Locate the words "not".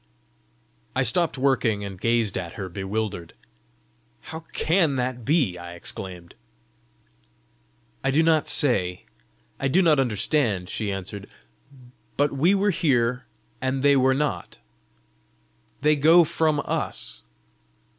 8.23-8.47, 9.83-9.99, 13.95-14.57